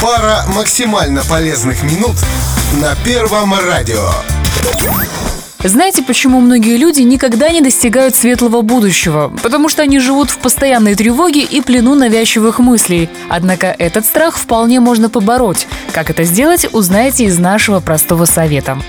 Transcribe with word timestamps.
Пара 0.00 0.44
максимально 0.56 1.22
полезных 1.24 1.82
минут 1.82 2.16
на 2.80 2.94
Первом 3.04 3.52
радио. 3.52 4.08
Знаете, 5.62 6.02
почему 6.02 6.40
многие 6.40 6.78
люди 6.78 7.02
никогда 7.02 7.50
не 7.50 7.60
достигают 7.60 8.14
светлого 8.14 8.62
будущего? 8.62 9.30
Потому 9.42 9.68
что 9.68 9.82
они 9.82 9.98
живут 9.98 10.30
в 10.30 10.38
постоянной 10.38 10.94
тревоге 10.94 11.42
и 11.42 11.60
плену 11.60 11.94
навязчивых 11.94 12.60
мыслей. 12.60 13.10
Однако 13.28 13.66
этот 13.66 14.06
страх 14.06 14.38
вполне 14.38 14.80
можно 14.80 15.10
побороть. 15.10 15.68
Как 15.92 16.08
это 16.08 16.24
сделать, 16.24 16.66
узнаете 16.72 17.24
из 17.26 17.38
нашего 17.38 17.80
простого 17.80 18.24
совета. 18.24 18.80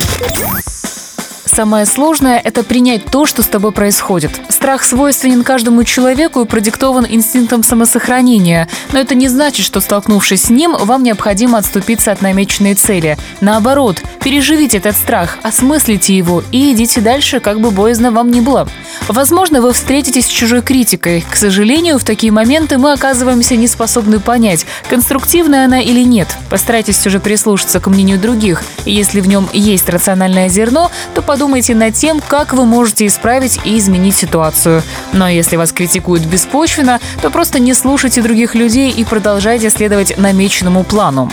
Самое 1.53 1.85
сложное– 1.85 2.39
это 2.43 2.63
принять 2.63 3.03
то, 3.03 3.25
что 3.25 3.43
с 3.43 3.47
тобой 3.47 3.73
происходит. 3.73 4.31
Страх 4.47 4.83
свойственен 4.85 5.43
каждому 5.43 5.83
человеку 5.83 6.39
и 6.39 6.45
продиктован 6.45 7.05
инстинктом 7.09 7.61
самосохранения. 7.63 8.69
Но 8.93 8.99
это 8.99 9.15
не 9.15 9.27
значит, 9.27 9.65
что, 9.65 9.81
столкнувшись 9.81 10.43
с 10.43 10.49
ним, 10.49 10.77
вам 10.79 11.03
необходимо 11.03 11.57
отступиться 11.57 12.13
от 12.13 12.21
намеченной 12.21 12.75
цели. 12.75 13.17
Наоборот, 13.41 14.01
переживите 14.23 14.77
этот 14.77 14.95
страх, 14.95 15.39
осмыслите 15.43 16.15
его 16.15 16.41
и 16.53 16.71
идите 16.71 17.01
дальше, 17.01 17.41
как 17.41 17.59
бы 17.59 17.71
боязно 17.71 18.11
вам 18.11 18.31
ни 18.31 18.39
было. 18.39 18.69
Возможно, 19.07 19.61
вы 19.61 19.73
встретитесь 19.73 20.25
с 20.25 20.29
чужой 20.29 20.61
критикой. 20.61 21.25
К 21.29 21.35
сожалению, 21.35 21.99
в 21.99 22.03
такие 22.03 22.31
моменты 22.31 22.77
мы 22.77 22.93
оказываемся 22.93 23.55
не 23.55 23.67
способны 23.67 24.19
понять, 24.19 24.65
конструктивная 24.89 25.65
она 25.65 25.81
или 25.81 26.03
нет. 26.03 26.27
Постарайтесь 26.49 26.97
все 26.97 27.09
же 27.09 27.19
прислушаться 27.19 27.79
к 27.79 27.87
мнению 27.87 28.19
других. 28.19 28.63
И 28.85 28.91
если 28.91 29.19
в 29.21 29.27
нем 29.27 29.49
есть 29.51 29.89
рациональное 29.89 30.49
зерно, 30.49 30.91
то 31.13 31.21
подумайте 31.21 31.75
над 31.75 31.95
тем, 31.95 32.21
как 32.25 32.53
вы 32.53 32.65
можете 32.65 33.05
исправить 33.07 33.59
и 33.65 33.77
изменить 33.77 34.15
ситуацию. 34.15 34.83
Но 35.13 35.27
если 35.27 35.55
вас 35.55 35.71
критикуют 35.71 36.23
беспочвенно, 36.25 36.99
то 37.21 37.29
просто 37.29 37.59
не 37.59 37.73
слушайте 37.73 38.21
других 38.21 38.55
людей 38.55 38.91
и 38.91 39.03
продолжайте 39.03 39.69
следовать 39.69 40.17
намеченному 40.17 40.83
плану. 40.83 41.31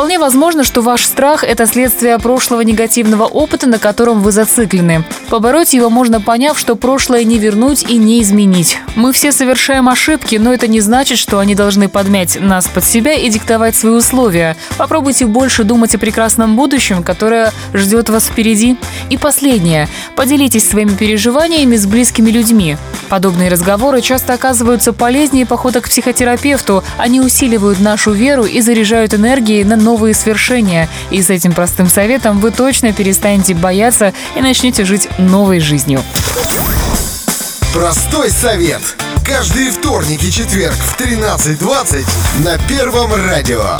Вполне 0.00 0.18
возможно, 0.18 0.64
что 0.64 0.80
ваш 0.80 1.04
страх– 1.04 1.44
это 1.46 1.66
следствие 1.66 2.18
прошлого 2.18 2.62
негативного 2.62 3.24
опыта, 3.24 3.66
на 3.66 3.78
котором 3.78 4.22
вы 4.22 4.32
зациклены. 4.32 5.04
Побороть 5.28 5.74
его 5.74 5.90
можно, 5.90 6.22
поняв, 6.22 6.58
что 6.58 6.74
прошлое 6.74 7.22
не 7.24 7.38
вернуть 7.38 7.82
и 7.82 7.98
не 7.98 8.22
изменить. 8.22 8.78
Мы 8.96 9.12
все 9.12 9.30
совершаем 9.30 9.90
ошибки, 9.90 10.36
но 10.36 10.54
это 10.54 10.68
не 10.68 10.80
значит, 10.80 11.18
что 11.18 11.38
они 11.38 11.54
должны 11.54 11.90
подмять 11.90 12.40
нас 12.40 12.66
под 12.66 12.82
себя 12.82 13.12
и 13.12 13.28
диктовать 13.28 13.76
свои 13.76 13.92
условия. 13.92 14.56
Попробуйте 14.78 15.26
больше 15.26 15.64
думать 15.64 15.94
о 15.94 15.98
прекрасном 15.98 16.56
будущем, 16.56 17.02
которое 17.02 17.52
ждет 17.74 18.08
вас 18.08 18.24
впереди. 18.24 18.78
И 19.10 19.18
последнее. 19.18 19.86
Поделитесь 20.16 20.66
своими 20.66 20.94
переживаниями 20.94 21.76
с 21.76 21.84
близкими 21.84 22.30
людьми. 22.30 22.78
Подобные 23.10 23.50
разговоры 23.50 24.00
часто 24.00 24.32
оказываются 24.32 24.94
полезнее 24.94 25.44
похода 25.44 25.82
к 25.82 25.90
психотерапевту. 25.90 26.84
Они 26.96 27.20
усиливают 27.20 27.80
нашу 27.80 28.12
веру 28.12 28.44
и 28.44 28.62
заряжают 28.62 29.12
энергией 29.12 29.62
на 29.64 29.76
новые 29.90 30.14
свершения. 30.14 30.88
И 31.10 31.20
с 31.20 31.30
этим 31.30 31.52
простым 31.52 31.88
советом 31.88 32.38
вы 32.38 32.52
точно 32.52 32.92
перестанете 32.92 33.54
бояться 33.54 34.12
и 34.36 34.40
начнете 34.40 34.84
жить 34.84 35.08
новой 35.18 35.58
жизнью. 35.58 36.00
Простой 37.74 38.30
совет. 38.30 38.82
Каждый 39.26 39.70
вторник 39.70 40.22
и 40.22 40.30
четверг 40.30 40.74
в 40.74 41.00
13.20 41.00 42.04
на 42.44 42.56
Первом 42.68 43.12
радио. 43.14 43.78